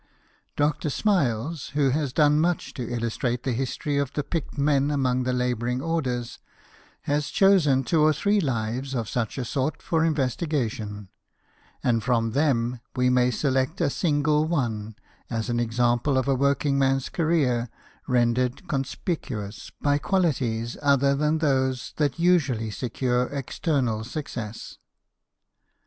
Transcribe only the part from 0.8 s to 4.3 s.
Smiles, who has done much to illustrate the history of the